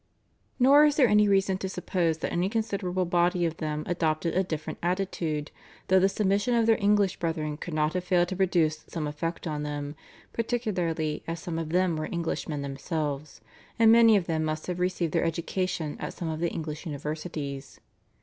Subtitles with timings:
[0.57, 4.41] Nor is there any reason to suppose that any considerable body of them adopted a
[4.43, 5.51] different attitude,
[5.89, 9.45] though the submission of their English brethren could not have failed to produce some effect
[9.45, 9.95] on them,
[10.33, 13.41] particularly as some of them were Englishmen themselves,
[13.77, 17.79] and many of them must have received their education at some of the English universities.